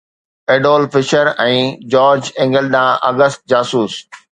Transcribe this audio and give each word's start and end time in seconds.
Adolf 0.53 0.87
Fischer 0.95 1.29
۽ 1.47 1.61
George 1.95 2.23
Engel 2.41 2.65
ڏانهن 2.73 2.99
August 3.15 3.49
جاسوس 3.55 4.05